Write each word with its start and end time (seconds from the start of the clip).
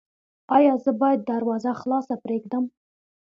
ایا 0.57 0.73
زه 0.83 0.91
باید 1.01 1.21
دروازه 1.31 1.71
خلاصه 1.81 2.13
پریږدم؟ 2.23 2.63